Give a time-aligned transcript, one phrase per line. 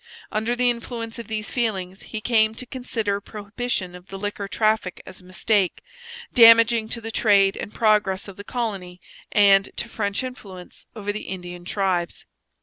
[0.31, 4.99] Under the influence of these feelings he came to consider prohibition of the liquor traffic
[5.05, 5.83] as a mistake,
[6.33, 8.99] damaging to the trade and progress of the colony
[9.31, 12.25] and to French influence over the Indian tribes.